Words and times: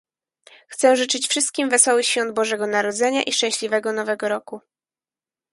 Chcę 0.67 0.95
życzyć 0.95 1.27
wszystkim 1.27 1.69
wesołych 1.69 2.05
Świąt 2.05 2.33
Bożego 2.33 2.67
Narodzenia 2.67 3.23
i 3.23 3.31
szczęśliwego 3.33 3.93
Nowego 3.93 4.29
Roku 4.29 4.61